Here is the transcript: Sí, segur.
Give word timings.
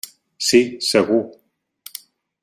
Sí, 0.45 0.61
segur. 0.87 1.19